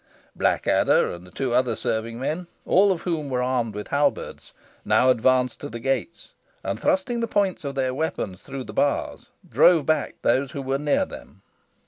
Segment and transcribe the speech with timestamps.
[0.35, 4.51] Blackadder and the two other serving men, all of whom were armed with halberts,
[4.83, 9.27] now advanced to the gates, and, thrusting the points of their weapons through the bars,
[9.47, 11.43] drove back those who were near them.